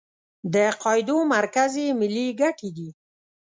د 0.53 0.55
قاعدو 0.81 1.17
مرکز 1.35 1.71
یې 1.83 1.87
ملي 1.99 2.27
ګټې 2.41 2.69
دي. 2.77 2.89